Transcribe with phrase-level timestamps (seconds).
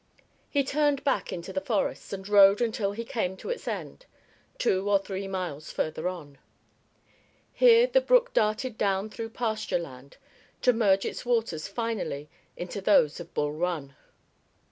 [0.49, 4.07] He turned back into the forest, and rode until he came to its end,
[4.57, 6.39] two or three miles further on.
[7.53, 10.17] Here the brook darted down through pasture land
[10.63, 13.95] to merge its waters finally into those of Bull Run.